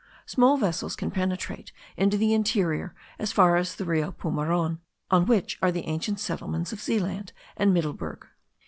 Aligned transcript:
Small 0.25 0.57
vessels 0.57 0.95
can 0.95 1.11
penetrate 1.11 1.71
into 1.95 2.17
the 2.17 2.33
interior 2.33 2.95
as 3.19 3.31
far 3.31 3.55
as 3.55 3.75
the 3.75 3.85
Rio 3.85 4.11
Poumaron, 4.11 4.79
on 5.11 5.27
which 5.27 5.59
are 5.61 5.71
the 5.71 5.85
ancient 5.87 6.19
settlements 6.19 6.73
of 6.73 6.81
Zealand 6.81 7.33
and 7.55 7.71
Middleburg. 7.71 8.25